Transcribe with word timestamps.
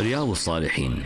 رياض 0.00 0.30
الصالحين. 0.30 1.04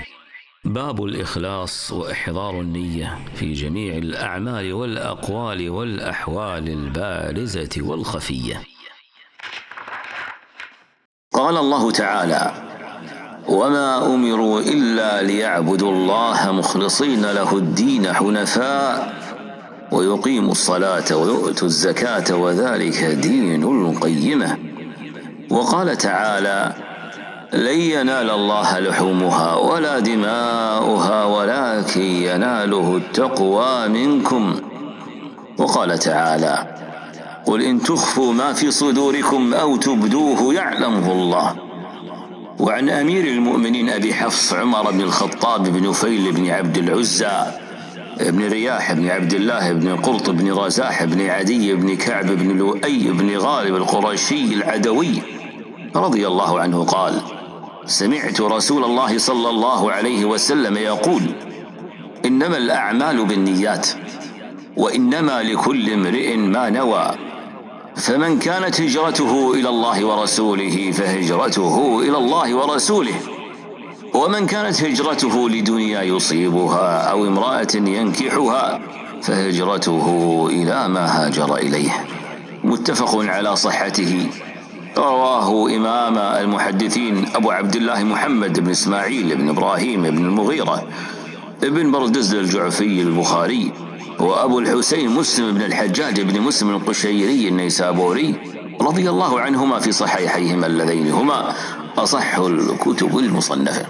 باب 0.65 1.05
الإخلاص 1.05 1.93
وإحضار 1.93 2.61
النية 2.61 3.19
في 3.35 3.53
جميع 3.53 3.97
الأعمال 3.97 4.73
والأقوال 4.73 5.71
والأحوال 5.71 6.69
البارزة 6.69 7.69
والخفية. 7.79 8.63
قال 11.33 11.57
الله 11.57 11.91
تعالى 11.91 12.53
وما 13.49 14.15
أمروا 14.15 14.61
إلا 14.61 15.23
ليعبدوا 15.23 15.93
الله 15.93 16.53
مخلصين 16.53 17.23
له 17.23 17.57
الدين 17.57 18.13
حنفاء 18.13 19.15
ويقيموا 19.93 20.53
الصلاة 20.53 21.17
ويؤتوا 21.17 21.69
الزكاة 21.69 22.37
وذلك 22.37 23.05
دين 23.05 23.63
القيمة. 23.63 24.59
وقال 25.51 25.97
تعالى 25.97 26.94
لن 27.55 27.81
ينال 27.81 28.31
الله 28.31 28.79
لحومها 28.79 29.55
ولا 29.55 29.99
دماؤها 29.99 31.25
ولكن 31.25 32.01
يناله 32.01 32.97
التقوى 32.97 33.89
منكم. 33.89 34.55
وقال 35.59 35.99
تعالى 35.99 36.77
قل 37.47 37.63
إن 37.63 37.83
تخفوا 37.83 38.33
ما 38.33 38.53
في 38.53 38.71
صدوركم 38.71 39.55
أو 39.55 39.77
تبدوه 39.77 40.55
يعلمه 40.55 41.13
الله. 41.13 41.55
وعن 42.61 42.91
أمير 42.91 43.25
المؤمنين 43.25 43.91
أبي 43.91 44.15
حفص 44.15 44.53
عمر 44.53 44.91
بن 44.91 45.01
الخطاب 45.01 45.63
بن 45.63 45.89
نفيل 45.89 46.33
بن 46.33 46.51
عبد 46.51 46.79
العزى 46.79 47.43
بن 48.21 48.49
رياح 48.49 48.93
بن 48.93 49.09
عبد 49.09 49.35
الله 49.35 49.73
بن 49.73 49.97
قرط 49.97 50.31
بن 50.31 50.53
رزاح 50.53 51.05
بن 51.05 51.27
عدي 51.27 51.75
بن 51.75 51.97
كعب 51.97 52.27
بن 52.27 52.59
لؤي 52.59 53.11
بن 53.11 53.37
غالب 53.37 53.77
القرشي 53.77 54.55
العدوي 54.55 55.23
رضي 55.97 56.27
الله 56.27 56.61
عنه 56.61 56.85
قال 56.85 57.23
سمعت 57.87 58.41
رسول 58.41 58.85
الله 58.85 59.19
صلى 59.19 59.51
الله 59.51 59.93
عليه 59.93 60.25
وسلم 60.25 60.77
يقول 60.77 61.23
إنما 62.25 62.57
الأعمال 62.57 63.25
بالنيات 63.25 63.89
وإنما 64.77 65.43
لكل 65.43 65.93
امرئ 65.93 66.37
ما 66.37 66.71
نوى 66.71 67.11
فمن 67.97 68.39
كانت 68.39 68.81
هجرته 68.81 69.53
إلى 69.55 69.69
الله 69.69 70.05
ورسوله 70.05 70.91
فهجرته 70.91 72.01
إلى 72.01 72.19
الله 72.19 72.55
ورسوله 72.55 73.15
ومن 74.15 74.47
كانت 74.47 74.83
هجرته 74.83 75.49
لدنيا 75.49 76.03
يصيبها 76.03 77.11
أو 77.11 77.27
امرأة 77.27 77.75
ينكحها 77.75 78.81
فهجرته 79.23 80.07
إلى 80.51 80.89
ما 80.89 81.07
هاجر 81.07 81.57
إليه. 81.57 82.07
متفق 82.65 83.17
على 83.17 83.57
صحته. 83.57 84.27
رواه 84.99 85.77
إمام 85.77 86.19
المحدثين 86.19 87.27
أبو 87.35 87.51
عبد 87.51 87.77
الله 87.77 88.05
محمد 88.05 88.61
بن 88.61 88.71
إسماعيل 88.71 89.37
بن 89.37 89.49
إبراهيم 89.49 90.03
بن 90.03 90.19
المغيرة 90.25 90.83
ابن 91.63 91.91
بردزل 91.91 92.41
الجعفي 92.41 93.03
البخاري 93.03 93.73
وأبو 94.21 94.59
الحسين 94.59 95.11
مسلم 95.11 95.53
بن 95.55 95.63
الحجاج 95.63 96.21
بن 96.21 96.41
مسلم 96.41 96.71
القشيري 96.71 97.49
النيسابوري 97.49 98.35
رضي 98.81 99.11
الله 99.11 99.41
عنهما 99.41 99.79
في 99.79 99.93
صحيحيهما 99.93 100.67
اللذين 100.67 101.11
هما 101.11 101.55
أصح 101.99 102.39
الكتب 102.39 103.19
المصنفة. 103.19 103.87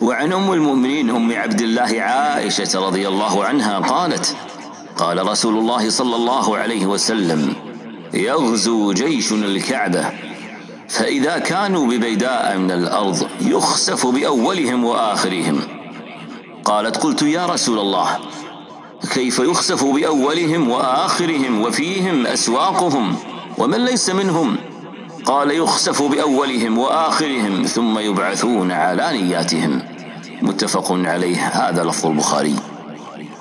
وعن 0.00 0.32
أم 0.32 0.52
المؤمنين 0.52 1.10
أم 1.10 1.32
عبد 1.32 1.60
الله 1.60 2.02
عائشة 2.02 2.86
رضي 2.86 3.08
الله 3.08 3.44
عنها 3.44 3.78
قالت 3.78 4.36
قال 4.96 5.26
رسول 5.28 5.58
الله 5.58 5.90
صلى 5.90 6.16
الله 6.16 6.56
عليه 6.56 6.86
وسلم 6.86 7.54
يغزو 8.14 8.92
جيش 8.92 9.32
الكعبة. 9.32 10.04
فإذا 10.88 11.38
كانوا 11.38 11.86
ببيداء 11.86 12.58
من 12.58 12.70
الأرض 12.70 13.28
يخسف 13.40 14.06
بأولهم 14.06 14.84
وآخرهم. 14.84 15.60
قالت 16.64 16.96
قلت 16.96 17.22
يا 17.22 17.46
رسول 17.46 17.78
الله 17.78 18.18
كيف 19.14 19.38
يخسف 19.38 19.84
بأولهم 19.84 20.70
وآخرهم 20.70 21.62
وفيهم 21.62 22.26
أسواقهم؟ 22.26 23.16
ومن 23.58 23.84
ليس 23.84 24.10
منهم؟ 24.10 24.56
قال 25.24 25.50
يخسف 25.50 26.02
بأولهم 26.02 26.78
وآخرهم 26.78 27.64
ثم 27.64 27.98
يبعثون 27.98 28.72
على 28.72 29.22
نياتهم. 29.22 29.82
متفق 30.42 30.92
عليه 30.92 31.46
هذا 31.46 31.84
لفظ 31.84 32.06
البخاري. 32.06 32.56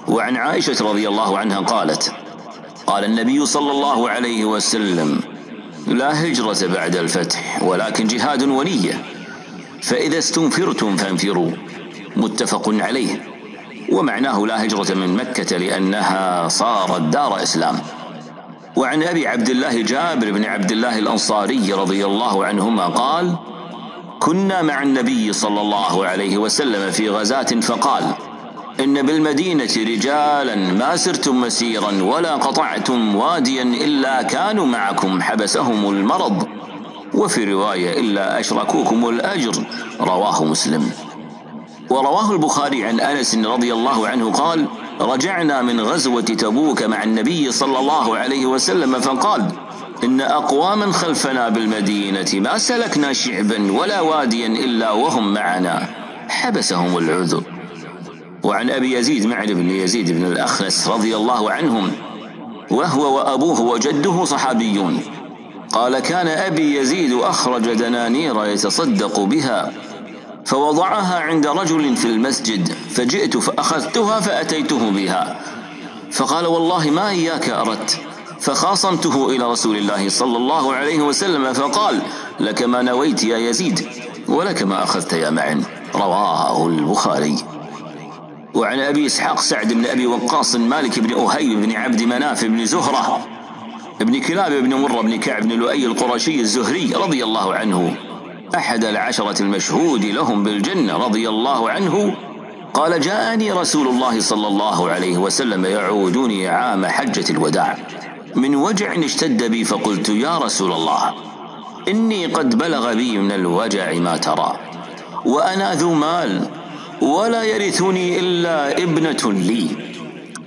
وعن 0.08 0.38
عائشة 0.38 0.90
رضي 0.90 1.08
الله 1.08 1.38
عنها 1.38 1.60
قالت 1.60 2.12
قال 2.88 3.04
النبي 3.04 3.46
صلى 3.46 3.72
الله 3.72 4.10
عليه 4.10 4.46
وسلم 4.46 5.20
لا 5.88 6.24
هجرة 6.24 6.68
بعد 6.74 6.96
الفتح 6.96 7.64
ولكن 7.64 8.08
جهاد 8.08 8.44
ونية. 8.44 9.04
فإذا 9.82 10.18
استنفرتم 10.18 10.98
فانفروا. 10.98 11.52
متفق 12.16 12.70
عليه. 12.70 13.22
ومعناه 13.92 14.46
لا 14.46 14.66
هجرة 14.66 14.94
من 14.94 15.16
مكة 15.16 15.58
لأنها 15.58 16.48
صارت 16.48 17.02
دار 17.02 17.44
إسلام. 17.44 17.76
وعن 18.76 19.04
أبي 19.04 19.28
عبد 19.28 19.50
الله 19.50 19.82
جابر 19.82 20.32
بن 20.32 20.46
عبد 20.46 20.72
الله 20.72 21.00
الأنصاري 21.00 21.74
رضي 21.74 22.06
الله 22.06 22.46
عنهما 22.46 22.88
قال 22.88 23.36
كنا 24.20 24.62
مع 24.62 24.84
النبي 24.84 25.34
صلى 25.34 25.62
الله 25.62 26.06
عليه 26.06 26.38
وسلم 26.38 26.92
في 26.92 27.10
غزاة 27.10 27.62
فقال 27.62 28.04
إن 28.80 29.02
بالمدينة 29.02 29.70
رجالا 29.78 30.56
ما 30.56 30.96
سرتم 30.96 31.42
مسيرا 31.42 32.04
ولا 32.04 32.36
قطعتم 32.36 33.16
واديا 33.16 33.64
إلا 33.64 34.22
كانوا 34.22 34.66
معكم 34.66 35.22
حبسهم 35.22 35.90
المرض 35.90 36.48
وفي 37.14 37.54
رواية 37.54 38.00
إلا 38.00 38.40
أشركوكم 38.40 39.10
الأجر 39.10 39.64
رواه 40.02 40.44
مسلم. 40.44 40.92
ورواه 41.90 42.32
البخاري 42.32 42.86
عن 42.86 43.00
أنس 43.00 43.36
رضي 43.36 43.74
الله 43.74 44.08
عنه 44.08 44.32
قال 44.32 44.66
رجعنا 45.02 45.62
من 45.62 45.82
غزوة 45.82 46.22
تبوك 46.22 46.84
مع 46.84 47.04
النبي 47.04 47.52
صلى 47.52 47.80
الله 47.80 48.18
عليه 48.18 48.46
وسلم 48.46 49.00
فقال 49.00 49.52
إن 50.04 50.22
أقواما 50.22 50.92
خلفنا 50.92 51.50
بالمدينة 51.50 52.28
ما 52.34 52.58
سلكنا 52.58 53.14
شعبا 53.14 53.72
ولا 53.72 54.02
واديا 54.02 54.48
إلا 54.48 54.92
وهم 54.92 55.34
معنا 55.34 55.90
حبسهم 56.30 56.98
العذر. 56.98 57.57
وعن 58.44 58.70
أبي 58.70 58.94
يزيد 58.94 59.26
معن 59.26 59.46
بن 59.46 59.70
يزيد 59.70 60.12
بن 60.12 60.26
الأخنس 60.26 60.88
رضي 60.88 61.16
الله 61.16 61.52
عنهم 61.52 61.92
وهو 62.72 63.16
وأبوه 63.18 63.62
وجده 63.62 64.26
صحابيون. 64.26 65.02
قال 65.72 66.00
كان 66.00 66.28
أبي 66.28 66.78
يزيد 66.78 67.14
أخرج 67.14 67.74
دنانير 67.74 68.46
يتصدق 68.46 69.20
بها 69.20 69.72
فوضعها 70.46 71.20
عند 71.20 71.48
رجل 71.48 71.96
في 71.96 72.06
المسجد 72.06 72.68
فجئت 72.90 73.38
فأخذتها 73.38 74.20
فأتيته 74.20 74.90
بها. 74.90 75.40
فقال 76.12 76.46
والله 76.46 76.90
ما 76.90 77.10
إياك 77.10 77.50
أردت. 77.50 78.00
فخاصمته 78.40 79.30
إلى 79.30 79.52
رسول 79.52 79.78
الله 79.78 80.10
صلى 80.10 80.38
الله 80.38 80.74
عليه 80.74 81.00
وسلم 81.02 81.54
فقال 81.54 82.02
لك 82.40 82.64
ما 82.64 82.82
نويت 82.82 83.24
يا 83.24 83.38
يزيد 83.38 83.88
ولك 84.28 84.64
ما 84.64 84.84
أخذت 84.84 85.14
يا 85.14 85.30
معن. 85.30 85.64
رواه 85.96 86.68
البخاري. 86.68 87.36
وعن 88.58 88.80
أبي 88.80 89.06
إسحاق 89.06 89.40
سعد 89.40 89.74
بن 89.74 89.86
أبي 89.86 90.08
وقاص 90.08 90.56
مالك 90.56 91.00
بن 91.00 91.14
أهيب 91.14 91.62
بن 91.62 91.72
عبد 91.72 92.04
مناف 92.04 92.46
بن 92.46 92.66
زهرة 92.66 93.28
بن 94.00 94.22
كلاب 94.22 94.52
بن 94.52 94.74
مرة 94.74 95.02
بن 95.02 95.20
كعب 95.20 95.44
بن 95.44 95.52
لؤي 95.52 95.86
القرشي 95.86 96.40
الزهري 96.40 96.94
رضي 96.94 97.24
الله 97.24 97.54
عنه. 97.54 97.98
أحد 98.56 98.86
العشرة 98.86 99.42
المشهود 99.42 100.06
لهم 100.06 100.44
بالجنة 100.44 100.98
رضي 100.98 101.30
الله 101.30 101.70
عنه. 101.70 102.16
قال 102.74 103.02
جاءني 103.02 103.52
رسول 103.52 103.88
الله 103.88 104.20
صلى 104.20 104.48
الله 104.48 104.90
عليه 104.90 105.18
وسلم 105.18 105.66
يعودني 105.66 106.48
عام 106.48 106.86
حجة 106.86 107.32
الوداع. 107.32 107.78
من 108.36 108.56
وجع 108.56 109.06
اشتد 109.06 109.44
بي 109.44 109.64
فقلت 109.64 110.10
يا 110.10 110.38
رسول 110.38 110.72
الله 110.72 111.14
إني 111.88 112.26
قد 112.26 112.58
بلغ 112.58 112.94
بي 112.94 113.18
من 113.18 113.32
الوجع 113.32 113.94
ما 113.94 114.18
ترى 114.18 114.60
وأنا 115.26 115.74
ذو 115.74 115.94
مال. 115.94 116.50
ولا 117.02 117.44
يرثني 117.44 118.20
إلا 118.20 118.84
ابنة 118.84 119.32
لي. 119.34 119.68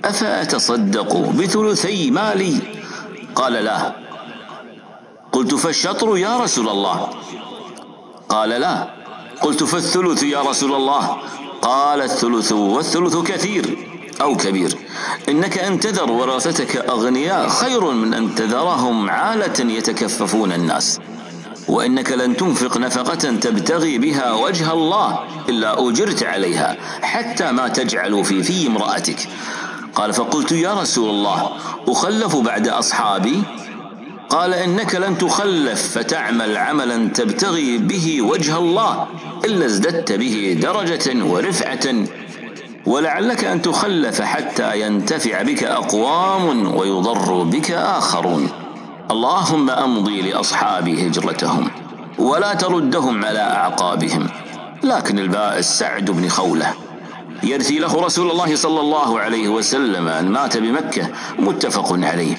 أفأتصدق 0.05 1.17
بثلثي 1.17 2.11
مالي؟ 2.11 2.57
قال 3.35 3.53
لا. 3.53 3.95
قلت 5.31 5.55
فالشطر 5.55 6.17
يا 6.17 6.37
رسول 6.37 6.69
الله. 6.69 7.09
قال 8.29 8.49
لا. 8.49 8.87
قلت 9.41 9.63
فالثلث 9.63 10.23
يا 10.23 10.41
رسول 10.41 10.73
الله. 10.73 11.17
قال 11.61 12.01
الثلث 12.01 12.51
والثلث 12.51 13.17
كثير 13.17 13.77
أو 14.21 14.37
كبير. 14.37 14.77
إنك 15.29 15.57
أن 15.57 15.79
تذر 15.79 16.11
ورثتك 16.11 16.75
أغنياء 16.77 17.49
خير 17.49 17.91
من 17.91 18.13
أن 18.13 18.35
تذرهم 18.35 19.09
عالة 19.09 19.71
يتكففون 19.71 20.51
الناس. 20.51 20.99
وإنك 21.71 22.11
لن 22.11 22.37
تنفق 22.37 22.77
نفقة 22.77 23.15
تبتغي 23.15 23.97
بها 23.97 24.33
وجه 24.33 24.73
الله 24.73 25.19
إلا 25.49 25.89
أجرت 25.89 26.23
عليها 26.23 26.77
حتى 27.01 27.51
ما 27.51 27.67
تجعل 27.67 28.25
في 28.25 28.43
في 28.43 28.67
امرأتك. 28.67 29.27
قال 29.95 30.13
فقلت 30.13 30.51
يا 30.51 30.73
رسول 30.73 31.09
الله 31.09 31.49
أخلف 31.87 32.35
بعد 32.35 32.67
أصحابي؟ 32.67 33.43
قال 34.29 34.53
إنك 34.53 34.95
لن 34.95 35.17
تخلف 35.17 35.97
فتعمل 35.97 36.57
عملا 36.57 37.07
تبتغي 37.07 37.77
به 37.77 38.21
وجه 38.21 38.57
الله 38.57 39.07
إلا 39.45 39.65
ازددت 39.65 40.11
به 40.11 40.57
درجة 40.61 41.25
ورفعة. 41.25 42.05
ولعلك 42.85 43.43
أن 43.43 43.61
تخلف 43.61 44.21
حتى 44.21 44.81
ينتفع 44.81 45.41
بك 45.41 45.63
أقوام 45.63 46.75
ويضر 46.75 47.43
بك 47.43 47.71
آخرون. 47.71 48.49
اللهم 49.11 49.69
أمضي 49.69 50.21
لأصحابي 50.21 51.07
هجرتهم 51.07 51.71
ولا 52.19 52.53
تردهم 52.53 53.25
على 53.25 53.39
أعقابهم. 53.39 54.27
لكن 54.83 55.19
البائس 55.19 55.65
سعد 55.65 56.11
بن 56.11 56.29
خولة 56.29 56.73
يرثي 57.43 57.79
له 57.79 58.01
رسول 58.05 58.31
الله 58.31 58.55
صلى 58.55 58.79
الله 58.79 59.19
عليه 59.19 59.49
وسلم 59.49 60.07
أن 60.07 60.29
مات 60.29 60.57
بمكة 60.57 61.09
متفق 61.39 61.93
عليه. 61.93 62.35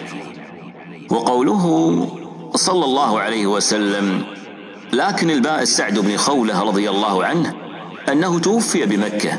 وقوله 1.10 2.08
صلى 2.54 2.84
الله 2.84 3.20
عليه 3.20 3.46
وسلم 3.46 4.22
لكن 4.92 5.30
البائس 5.30 5.76
سعد 5.76 5.98
بن 5.98 6.16
خولة 6.16 6.62
رضي 6.62 6.90
الله 6.90 7.24
عنه 7.24 7.54
أنه 8.12 8.38
توفي 8.38 8.86
بمكة 8.86 9.38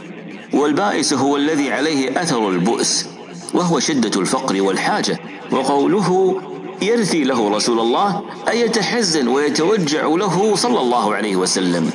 والبائس 0.53 1.13
هو 1.13 1.37
الذي 1.37 1.71
عليه 1.71 2.21
أثر 2.21 2.49
البؤس 2.49 3.07
وهو 3.53 3.79
شدة 3.79 4.21
الفقر 4.21 4.61
والحاجة. 4.61 5.19
وقوله 5.51 6.41
يرثي 6.83 7.23
له 7.23 7.49
رسول 7.49 7.79
الله 7.79 8.21
أي 8.49 8.61
يتحزن 8.61 9.27
ويتوجع 9.27 10.07
له 10.07 10.55
صلى 10.55 10.79
الله 10.79 11.15
عليه 11.15 11.35
وسلم 11.35 11.89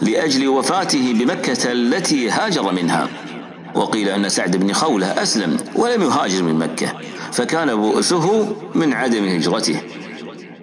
لأجل 0.00 0.48
وفاته 0.48 1.12
بمكة 1.18 1.72
التي 1.72 2.30
هاجر 2.30 2.72
منها. 2.72 3.08
وقيل 3.74 4.08
أن 4.08 4.28
سعد 4.28 4.56
بن 4.56 4.72
خولة 4.72 5.22
أسلم 5.22 5.56
ولم 5.74 6.02
يهاجر 6.02 6.42
من 6.42 6.54
مكة 6.58 6.92
فكان 7.32 7.76
بؤسه 7.76 8.56
من 8.74 8.92
عدم 8.92 9.24
هجرته. 9.24 9.80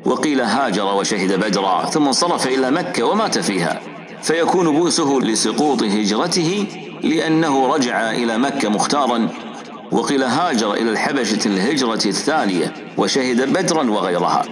وقيل 0.05 0.41
هاجر 0.41 0.95
وشهد 0.95 1.39
بدرا 1.39 1.85
ثم 1.85 2.07
انصرف 2.07 2.47
إلى 2.47 2.71
مكة 2.71 3.03
ومات 3.03 3.39
فيها. 3.39 3.81
فيكون 4.21 4.79
بؤسه 4.79 5.19
لسقوط 5.19 5.83
هجرته 5.83 6.67
لأنه 7.03 7.67
رجع 7.67 8.11
إلى 8.11 8.37
مكة 8.37 8.69
مختارا 8.69 9.29
وقيل 9.91 10.23
هاجر 10.23 10.73
إلى 10.73 10.91
الحبشة 10.91 11.39
الهجرة 11.45 12.05
الثانية 12.05 12.73
وشهد 12.97 13.53
بدرا 13.53 13.91
وغيرها 13.91 14.43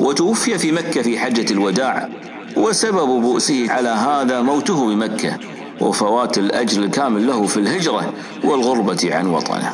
وتوفي 0.00 0.58
في 0.58 0.72
مكة 0.72 1.02
في 1.02 1.18
حجة 1.18 1.52
الوداع 1.52 2.08
وسبب 2.56 3.08
بؤسه 3.22 3.72
على 3.72 3.88
هذا 3.88 4.42
موته 4.42 4.86
بمكة 4.86 5.38
وفوات 5.80 6.38
الأجر 6.38 6.82
الكامل 6.82 7.26
له 7.26 7.46
في 7.46 7.56
الهجرة 7.56 8.12
والغربة 8.44 9.08
عن 9.12 9.26
وطنه. 9.26 9.72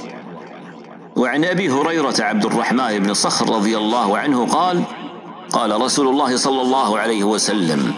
وعن 1.16 1.44
أبي 1.44 1.70
هريرة 1.70 2.14
عبد 2.20 2.44
الرحمن 2.44 2.98
بن 2.98 3.14
صخر 3.14 3.54
رضي 3.54 3.76
الله 3.76 4.18
عنه 4.18 4.46
قال 4.46 4.82
قال 5.52 5.80
رسول 5.80 6.08
الله 6.08 6.36
صلى 6.36 6.62
الله 6.62 6.98
عليه 6.98 7.24
وسلم 7.24 7.92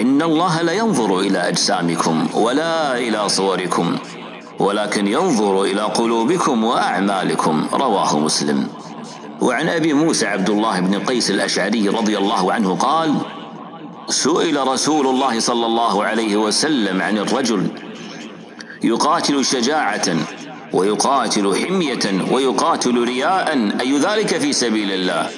إن 0.00 0.22
الله 0.22 0.62
لا 0.62 0.72
ينظر 0.72 1.20
إلى 1.20 1.48
أجسامكم 1.48 2.26
ولا 2.34 2.98
إلى 2.98 3.28
صوركم 3.28 3.96
ولكن 4.64 5.06
ينظر 5.06 5.62
إلى 5.62 5.80
قلوبكم 5.80 6.64
وأعمالكم 6.64 7.66
رواه 7.72 8.18
مسلم. 8.18 8.68
وعن 9.40 9.68
أبي 9.68 9.92
موسى 9.92 10.26
عبد 10.26 10.50
الله 10.50 10.80
بن 10.80 10.98
قيس 10.98 11.30
الأشعري 11.30 11.88
رضي 11.88 12.18
الله 12.18 12.52
عنه 12.52 12.74
قال 12.74 13.14
سئل 14.08 14.68
رسول 14.68 15.06
الله 15.06 15.40
صلى 15.40 15.66
الله 15.66 16.04
عليه 16.04 16.36
وسلم 16.36 17.02
عن 17.02 17.18
الرجل 17.18 17.68
يقاتل 18.82 19.44
شجاعة 19.44 20.08
ويقاتل 20.72 21.66
حمية 21.66 22.32
ويقاتل 22.32 23.04
رياء 23.04 23.74
أي 23.80 23.98
ذلك 23.98 24.38
في 24.38 24.52
سبيل 24.52 24.92
الله؟ 24.92 25.30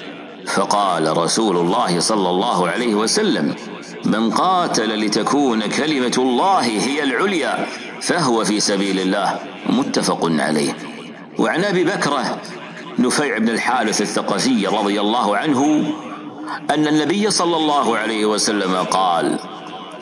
فقال 0.47 1.17
رسول 1.17 1.57
الله 1.57 1.99
صلى 1.99 2.29
الله 2.29 2.67
عليه 2.67 2.95
وسلم 2.95 3.55
من 4.05 4.31
قاتل 4.31 5.05
لتكون 5.05 5.61
كلمة 5.61 6.15
الله 6.17 6.61
هي 6.61 7.03
العليا 7.03 7.67
فهو 8.01 8.43
في 8.43 8.59
سبيل 8.59 8.99
الله 8.99 9.39
متفق 9.69 10.19
عليه. 10.23 10.73
وعن 11.39 11.63
أبي 11.63 11.83
بكره 11.83 12.37
نفيع 12.99 13.37
بن 13.37 13.49
الحارث 13.49 14.01
الثقفي 14.01 14.67
رضي 14.67 15.01
الله 15.01 15.37
عنه 15.37 15.93
أن 16.69 16.87
النبي 16.87 17.31
صلى 17.31 17.55
الله 17.55 17.97
عليه 17.97 18.25
وسلم 18.25 18.75
قال 18.75 19.39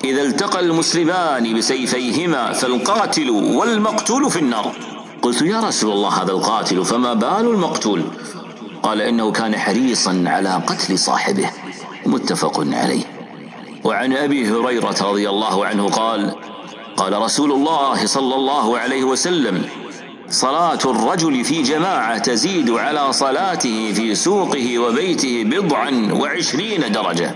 إذا 0.03 0.21
التقى 0.21 0.59
المسلمان 0.59 1.57
بسيفيهما 1.57 2.53
فالقاتل 2.53 3.29
والمقتول 3.29 4.31
في 4.31 4.39
النار. 4.39 4.71
قلت 5.21 5.41
يا 5.41 5.59
رسول 5.59 5.91
الله 5.91 6.23
هذا 6.23 6.31
القاتل 6.31 6.85
فما 6.85 7.13
بال 7.13 7.49
المقتول؟ 7.49 8.03
قال 8.83 9.01
إنه 9.01 9.31
كان 9.31 9.55
حريصا 9.55 10.23
على 10.27 10.49
قتل 10.67 10.99
صاحبه. 10.99 11.49
متفق 12.05 12.59
عليه. 12.71 13.03
وعن 13.83 14.13
أبي 14.13 14.49
هريرة 14.49 14.95
رضي 15.01 15.29
الله 15.29 15.65
عنه 15.65 15.89
قال 15.89 16.35
قال 16.97 17.21
رسول 17.21 17.51
الله 17.51 18.05
صلى 18.05 18.35
الله 18.35 18.77
عليه 18.77 19.03
وسلم 19.03 19.65
صلاة 20.29 20.79
الرجل 20.85 21.43
في 21.43 21.61
جماعة 21.61 22.17
تزيد 22.17 22.69
على 22.69 23.13
صلاته 23.13 23.93
في 23.93 24.15
سوقه 24.15 24.79
وبيته 24.79 25.43
بضعا 25.43 26.09
وعشرين 26.13 26.91
درجة. 26.91 27.35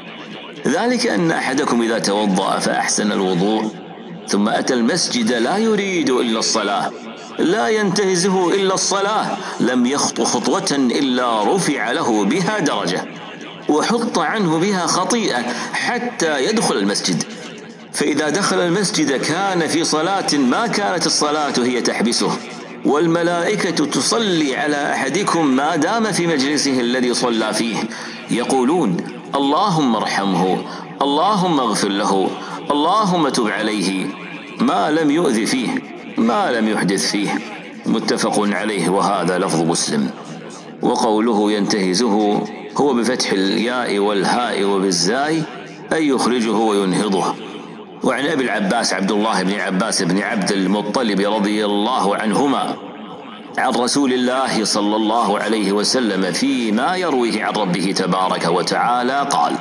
ذلك 0.68 1.08
أن 1.08 1.32
أحدكم 1.32 1.82
إذا 1.82 2.00
توضأ 2.00 2.60
فأحسن 2.60 3.12
الوضوء 3.12 3.72
ثم 4.28 4.50
أتى 4.50 4.74
المسجد 4.74 5.34
لا 5.34 5.58
يريد 5.58 6.10
إلا 6.10 6.40
الصلاة 6.40 6.92
لا 7.40 7.68
ينتهزه 7.68 8.54
إلا 8.54 8.74
الصلاة 8.74 9.38
لم 9.60 9.86
يخط 9.86 10.22
خطوة 10.22 10.72
إلا 10.72 11.56
رفع 11.56 11.92
له 11.92 12.26
بها 12.26 12.60
درجة 12.60 13.06
وحط 13.70 14.20
عنه 14.20 14.60
بها 14.60 14.88
خطيئة 14.88 15.42
حتى 15.74 16.46
يدخل 16.46 16.78
المسجد. 16.78 17.24
فإذا 17.94 18.30
دخل 18.30 18.60
المسجد 18.60 19.12
كان 19.12 19.68
في 19.68 19.84
صلاة 19.84 20.36
ما 20.38 20.68
كانت 20.68 21.06
الصلاة 21.06 21.54
هي 21.58 21.82
تحبسه. 21.82 22.32
والملائكة 22.86 23.86
تصلي 23.86 24.56
على 24.56 24.94
أحدكم 24.94 25.48
ما 25.48 25.76
دام 25.76 26.12
في 26.12 26.28
مجلسه 26.28 26.80
الذي 26.80 27.14
صلى 27.14 27.54
فيه. 27.54 27.78
يقولون 28.32 28.98
اللهم 29.36 29.96
ارحمه 29.96 30.58
اللهم 31.02 31.60
اغفر 31.60 31.88
له 31.90 32.30
اللهم 32.72 33.30
تب 33.30 33.48
عليه. 33.48 34.06
ما 34.60 34.92
لم 34.92 35.12
يؤذ 35.12 35.46
فيه 35.46 35.70
ما 36.18 36.52
لم 36.52 36.68
يحدث 36.70 37.12
فيه. 37.12 37.40
متفق 37.86 38.40
عليه 38.40 38.90
وهذا 38.90 39.38
لفظ 39.38 39.62
مسلم. 39.62 40.10
وقوله 40.82 41.52
ينتهزه 41.52 42.42
هو 42.78 42.94
بفتح 42.94 43.32
الياء 43.32 44.00
والهاء 44.00 44.64
وبالزاي 44.64 45.44
أي 45.94 46.08
يخرجه 46.08 46.52
وينهضه. 46.52 47.49
وعن 48.04 48.26
أبي 48.26 48.44
العباس 48.44 48.94
عبد 48.94 49.12
الله 49.12 49.44
بن 49.44 49.54
عباس 49.60 50.02
بن 50.02 50.20
عبد 50.22 50.52
المطلب 50.52 51.20
رضي 51.34 51.66
الله 51.66 52.16
عنهما 52.16 52.76
عن 53.58 53.72
رسول 53.72 54.14
الله 54.14 54.66
صلى 54.66 54.96
الله 54.96 55.40
عليه 55.40 55.72
وسلم 55.72 56.32
فيما 56.32 56.96
يرويه 56.96 57.44
عن 57.44 57.54
ربه 57.54 57.94
تبارك 57.98 58.46
وتعالى 58.48 59.28
قال 59.32 59.54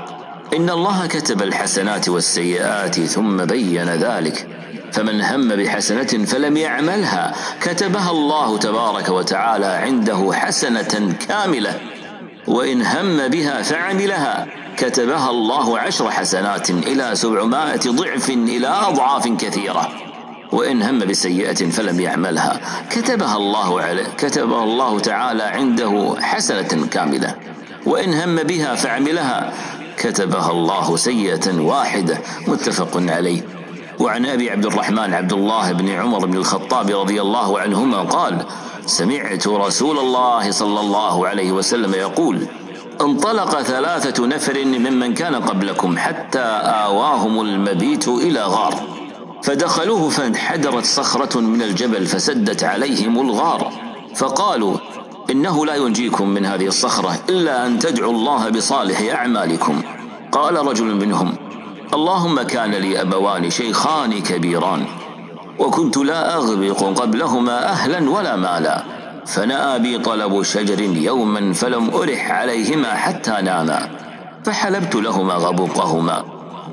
إن 0.57 0.71
الله 0.71 1.07
كتب 1.07 1.43
الحسنات 1.43 2.09
والسيئات 2.09 3.01
ثم 3.01 3.45
بين 3.45 3.89
ذلك 3.89 4.49
فمن 4.93 5.21
هم 5.21 5.49
بحسنة 5.49 6.25
فلم 6.25 6.57
يعملها 6.57 7.35
كتبها 7.61 8.11
الله 8.11 8.59
تبارك 8.59 9.09
وتعالى 9.09 9.67
عنده 9.67 10.31
حسنة 10.33 11.17
كاملة 11.29 11.81
وإن 12.47 12.83
هم 12.83 13.29
بها 13.29 13.63
فعملها. 13.63 14.47
كتبها 14.79 15.31
الله 15.31 15.79
عشر 15.79 16.11
حسنات 16.11 16.71
إلى 16.71 17.11
سبعمائة 17.15 17.81
ضعف 17.91 18.31
إلى 18.31 18.69
أضعاف 18.69 19.29
كثيرة. 19.29 19.89
وإن 20.53 20.83
هم 20.83 20.99
بسيئة 20.99 21.71
فلم 21.71 22.01
يعملها. 22.01 22.61
كتبها 22.91 23.37
الله 23.37 23.81
عليه 23.81 24.05
كتبها 24.19 24.65
الله 24.65 25.01
تعالى 25.01 25.43
عنده 25.43 26.17
حسنة 26.21 26.87
كاملة. 26.91 27.35
وإن 27.87 28.15
هم 28.15 28.37
بها 28.37 28.75
فعملها 28.75 29.53
كتبها 29.97 30.51
الله 30.51 30.97
سيئة 30.97 31.61
واحدة. 31.61 32.19
متفق 32.47 32.91
عليه. 32.97 33.43
وعن 33.99 34.27
أبي 34.27 34.51
عبد 34.51 34.67
الرحمن 34.67 35.15
عبد 35.15 35.33
الله 35.33 35.73
بن 35.73 35.89
عمر 35.89 36.27
بن 36.27 36.37
الخطاب 36.37 36.91
رضي 36.91 37.21
الله 37.21 37.61
عنهما 37.61 38.03
قال 38.03 38.47
سمعت 38.87 39.47
رسول 39.49 39.99
الله 39.99 40.51
صلى 40.51 40.81
الله 40.81 41.29
عليه 41.29 41.53
وسلم 41.53 41.95
يقول 41.95 42.47
انطلق 43.01 43.63
ثلاثة 43.63 44.27
نفر 44.27 44.65
ممن 44.65 45.15
كان 45.15 45.35
قبلكم 45.35 45.99
حتى 45.99 46.39
آواهم 46.39 47.41
المبيت 47.41 48.09
إلى 48.09 48.43
غار. 48.43 48.75
فدخلوه 49.43 50.09
فانحدرت 50.09 50.85
صخرة 50.85 51.41
من 51.41 51.63
الجبل 51.63 52.07
فسدت 52.07 52.65
عليهم 52.65 53.21
الغار. 53.21 53.73
فقالوا 54.15 54.77
إنه 55.31 55.67
لا 55.67 55.75
ينجيكم 55.75 56.29
من 56.29 56.47
هذه 56.47 56.67
الصخرة 56.67 57.19
إلا 57.29 57.67
أن 57.67 57.79
تدعوا 57.79 58.13
الله 58.13 58.49
بصالح 58.49 59.15
أعمالكم. 59.15 59.83
قال 60.33 60.67
رجل 60.67 60.85
منهم 60.85 61.35
اللهم 61.95 62.43
كان 62.43 62.71
لي 62.71 63.01
أبوان 63.01 63.51
شيخان 63.51 64.21
كبيران 64.23 64.85
وكنت 65.59 65.97
لا 65.97 66.35
أغبق 66.37 67.01
قبلهما 67.01 67.69
أهلا 67.69 68.11
ولا 68.11 68.37
مالا. 68.37 68.98
فنأى 69.27 69.79
بي 69.79 69.99
طلب 69.99 70.43
شجر 70.43 70.81
يوما 70.81 71.53
فلم 71.53 71.91
أرح 71.91 72.31
عليهما 72.31 72.95
حتى 72.95 73.31
ناما 73.43 73.89
فحلبت 74.45 74.95
لهما 74.95 75.35
غبقهما 75.35 76.25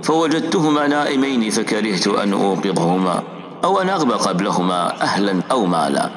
فوجدتهما 0.04 0.88
نائمين 0.88 1.50
فكرهت 1.50 2.08
أن 2.08 2.34
أوقظهما 2.34 3.24
أو 3.64 3.82
أن 3.82 3.90
أغبى 3.90 4.14
قبلهما 4.14 5.02
أهلا 5.02 5.42
أو 5.52 5.66
مالا. 5.66 6.10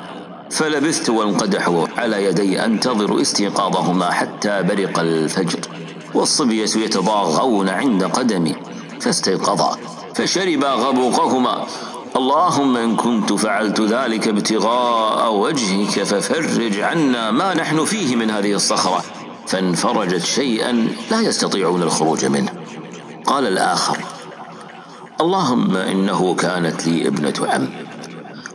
فلبثت 0.51 1.11
وانقدحوا 1.11 1.87
على 1.97 2.25
يدي 2.25 2.65
أنتظر 2.65 3.21
استيقاظهما 3.21 4.11
حتى 4.11 4.63
برق 4.63 4.99
الفجر 4.99 5.61
والصبية 6.15 6.63
يتضاغون 6.77 7.69
عند 7.69 8.05
قدمي 8.05 8.57
فاستيقظا 9.01 9.77
فشربا 10.15 10.69
غبوقهما 10.69 11.67
اللهم 12.19 12.77
إن 12.77 12.97
كنت 12.97 13.33
فعلت 13.33 13.81
ذلك 13.81 14.29
ابتغاء 14.29 15.35
وجهك 15.35 16.03
ففرج 16.03 16.81
عنا 16.81 17.31
ما 17.31 17.55
نحن 17.55 17.85
فيه 17.85 18.17
من 18.17 18.31
هذه 18.31 18.53
الصخرة. 18.53 19.05
فانفرجت 19.47 20.25
شيئا 20.25 20.89
لا 21.11 21.21
يستطيعون 21.21 21.83
الخروج 21.83 22.25
منه. 22.25 22.53
قال 23.27 23.47
الآخر 23.47 23.99
اللهم 25.21 25.77
إنه 25.77 26.35
كانت 26.35 26.87
لي 26.87 27.09
ابنة 27.09 27.35
عم 27.41 27.69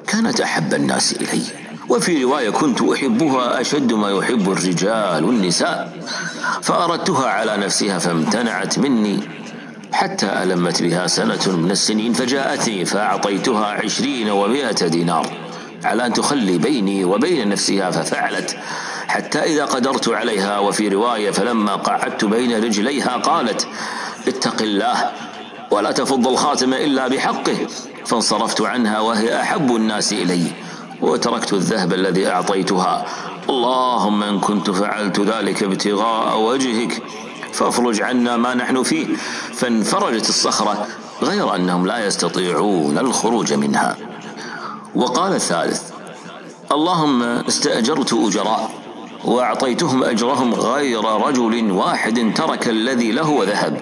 كانت 0.08 0.42
أحب 0.42 0.74
الناس 0.74 1.14
إلي. 1.14 1.42
وفي 1.90 2.24
رواية 2.24 2.50
كنت 2.50 2.82
أحبها 2.82 3.62
أشد 3.62 3.94
ما 3.94 4.10
يحب 4.12 4.52
الرجال 4.52 5.26
والنساء 5.26 6.04
فأردتها 6.62 7.30
على 7.30 7.58
نفسها 7.58 8.00
فامتنعت 8.00 8.80
مني. 8.80 9.20
حتى 9.94 10.26
ألمت 10.44 10.82
بها 10.82 11.08
سنة 11.08 11.58
من 11.58 11.72
السنين 11.72 12.14
فجاءتني 12.14 12.86
فأعطيتها 12.86 13.66
عشرين 13.66 14.30
ومائة 14.30 14.88
دينار 14.88 15.30
على 15.84 16.06
أن 16.06 16.14
تخلي 16.14 16.58
بيني 16.58 17.06
وبين 17.06 17.50
نفسها 17.50 17.92
ففعلت. 17.92 18.58
حتى 19.08 19.40
إذا 19.40 19.66
قدرت 19.66 20.10
عليها 20.10 20.60
وفي 20.60 20.88
رواية 20.88 21.32
فلما 21.32 21.76
قعدت 21.76 22.26
بين 22.26 22.64
رجليها 22.64 23.18
قالت 23.18 23.68
اتق 24.28 24.62
الله 24.62 25.12
ولا 25.72 25.92
تفض 25.92 26.28
الخاتم 26.28 26.74
إلا 26.74 27.08
بحقه. 27.08 27.58
فانصرفت 28.06 28.62
عنها 28.62 29.00
وهي 29.00 29.42
أحب 29.42 29.76
الناس 29.76 30.14
إلي 30.14 30.44
وتركت 31.02 31.54
الذهب 31.54 31.94
الذي 31.94 32.28
أعطيتها. 32.28 33.06
اللهم 33.50 34.24
إن 34.24 34.40
كنت 34.40 34.70
فعلت 34.70 35.20
ذلك 35.20 35.64
ابتغاء 35.64 36.40
وجهك 36.40 37.02
فافرج 37.54 38.02
عنا 38.02 38.38
ما 38.38 38.54
نحن 38.54 38.84
فيه. 38.84 39.08
فانفرجت 39.54 40.30
الصخرة 40.30 40.88
غير 41.22 41.56
أنهم 41.56 41.88
لا 41.88 42.06
يستطيعون 42.06 42.98
الخروج 42.98 43.54
منها. 43.54 43.98
وقال 44.96 45.34
الثالث 45.34 45.82
اللهم 46.72 47.24
استأجرت 47.24 48.14
أجراء 48.14 48.70
وأعطيتهم 49.26 50.04
أجرهم 50.04 50.54
غير 50.54 51.04
رجل 51.04 51.72
واحد 51.72 52.34
ترك 52.36 52.68
الذي 52.68 53.12
له 53.12 53.30
وذهب. 53.30 53.82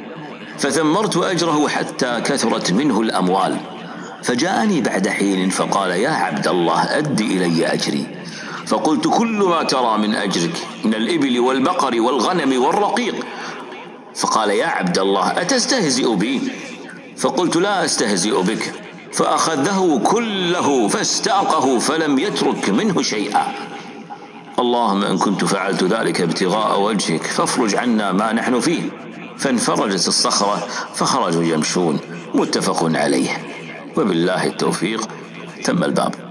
فثمرت 0.57 1.17
أجره 1.17 1.67
حتى 1.67 2.21
كثرت 2.21 2.71
منه 2.71 3.01
الأموال. 3.01 3.57
فجاءني 4.23 4.81
بعد 4.81 5.07
حين 5.07 5.49
فقال 5.49 5.91
يا 5.91 6.09
عبد 6.09 6.47
الله 6.47 6.97
أد 6.97 7.21
إلي 7.21 7.73
أجري. 7.73 8.07
فقلت 8.65 9.07
كل 9.07 9.43
ما 9.43 9.63
ترى 9.63 9.97
من 9.97 10.15
أجرك 10.15 10.67
من 10.83 10.93
الإبل 10.93 11.39
والبقر 11.39 12.01
والغنم 12.01 12.63
والرقيق. 12.63 13.15
فقال 14.15 14.49
يا 14.49 14.65
عبد 14.65 14.99
الله 14.99 15.41
أتستهزئ 15.41 16.15
بي? 16.15 16.41
فقلت 17.17 17.55
لا 17.55 17.85
أستهزئ 17.85 18.41
بك. 18.41 18.73
فأخذه 19.13 20.01
كله 20.05 20.87
فاستأقه 20.87 21.79
فلم 21.79 22.19
يترك 22.19 22.69
منه 22.69 23.01
شيئا. 23.01 23.53
اللهم 24.59 25.03
إن 25.03 25.17
كنت 25.17 25.45
فعلت 25.45 25.83
ذلك 25.83 26.21
ابتغاء 26.21 26.81
وجهك 26.81 27.23
فافرج 27.23 27.75
عنا 27.75 28.11
ما 28.11 28.33
نحن 28.33 28.59
فيه. 28.59 28.81
فانفرجت 29.37 30.07
الصخرة 30.07 30.67
فخرجوا 30.93 31.43
يمشون. 31.43 31.99
متفق 32.33 32.83
عليه. 32.83 33.29
وبالله 33.97 34.45
التوفيق. 34.45 35.07
تم 35.63 35.83
الباب. 35.83 36.30